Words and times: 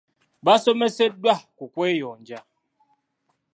Baasomeseddwa 0.45 1.33
ku 1.57 1.65
kweyonja. 1.73 2.39